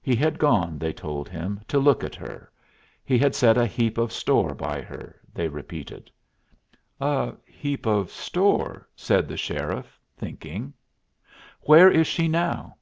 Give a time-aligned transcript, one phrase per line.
[0.00, 2.50] He had gone, they told him, to look at her;
[3.04, 6.10] he had set a heap of store by her, they repeated.
[6.98, 10.72] "A heap of store," said the sheriff, thinking.
[11.60, 12.78] "Where is she now?"